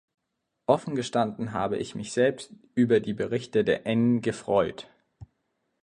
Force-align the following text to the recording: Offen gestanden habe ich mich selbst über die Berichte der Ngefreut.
Offen 0.65 0.95
gestanden 0.95 1.51
habe 1.53 1.77
ich 1.77 1.93
mich 1.93 2.11
selbst 2.11 2.55
über 2.73 2.99
die 3.01 3.13
Berichte 3.13 3.63
der 3.63 3.83
Ngefreut. 3.85 4.89